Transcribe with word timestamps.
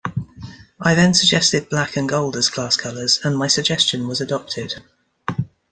I 0.79 0.95
then 0.95 1.13
suggested 1.13 1.69
black 1.69 1.95
and 1.95 2.09
gold 2.09 2.35
as 2.35 2.49
class 2.49 2.75
colors, 2.75 3.19
and 3.23 3.37
my 3.37 3.45
suggestion 3.45 4.07
was 4.07 4.19
adopted. 4.19 4.81